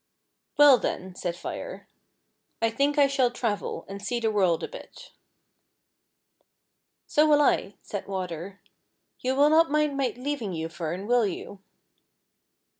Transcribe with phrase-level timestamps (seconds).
[0.57, 1.87] "Well, then," said Fire,
[2.59, 5.11] "I think I shall travel, and see the world a bit."
[7.05, 8.61] "So will 1" said Water.
[9.19, 11.59] "You will not mind my leaving you, Fern, will you.''"